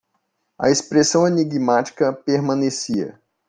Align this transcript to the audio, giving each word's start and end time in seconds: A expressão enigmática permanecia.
A 0.57 0.71
expressão 0.71 1.27
enigmática 1.27 2.11
permanecia. 2.11 3.21